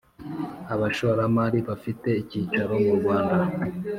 abashoramari 0.73 1.59
bafite 1.67 2.09
icyicaro 2.21 2.73
mu 2.85 2.91
rwanda 2.99 3.37